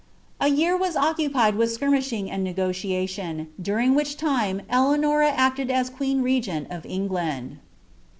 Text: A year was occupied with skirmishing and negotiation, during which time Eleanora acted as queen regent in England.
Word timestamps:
A 0.39 0.47
year 0.47 0.75
was 0.75 0.95
occupied 0.95 1.53
with 1.53 1.71
skirmishing 1.71 2.31
and 2.31 2.43
negotiation, 2.43 3.49
during 3.61 3.93
which 3.93 4.17
time 4.17 4.63
Eleanora 4.67 5.29
acted 5.29 5.69
as 5.69 5.91
queen 5.91 6.23
regent 6.23 6.71
in 6.71 6.81
England. 6.81 7.59